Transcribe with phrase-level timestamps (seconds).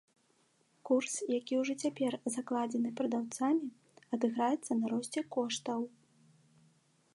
[0.89, 3.67] Курс, які ўжо цяпер закладзены прадаўцамі,
[4.19, 5.81] адыграецца на росце коштаў.